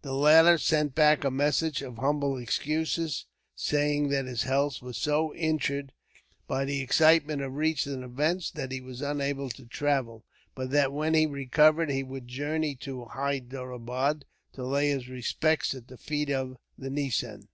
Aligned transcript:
The 0.00 0.12
latter 0.12 0.58
sent 0.58 0.92
back 0.96 1.22
a 1.22 1.30
message 1.30 1.82
of 1.82 1.98
humble 1.98 2.36
excuses, 2.36 3.26
saying 3.54 4.08
that 4.08 4.24
his 4.26 4.42
health 4.42 4.82
was 4.82 4.96
so 4.98 5.32
injured, 5.36 5.92
by 6.48 6.64
the 6.64 6.80
excitement 6.80 7.42
of 7.42 7.54
recent 7.54 8.02
events, 8.02 8.50
that 8.50 8.72
he 8.72 8.80
was 8.80 9.02
unable 9.02 9.50
to 9.50 9.64
travel; 9.66 10.24
but 10.56 10.70
that, 10.72 10.92
when 10.92 11.14
he 11.14 11.26
recovered, 11.26 11.90
he 11.92 12.02
would 12.02 12.26
journey 12.26 12.74
to 12.80 13.04
Hyderabad 13.04 14.24
to 14.54 14.64
lay 14.66 14.88
his 14.90 15.08
respects 15.08 15.74
at 15.76 15.86
the 15.86 15.96
feet 15.96 16.28
of 16.28 16.56
the 16.76 16.90
nizam. 16.90 17.46